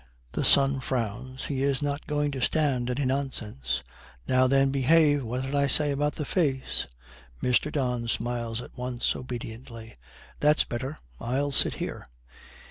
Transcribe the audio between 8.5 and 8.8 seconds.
at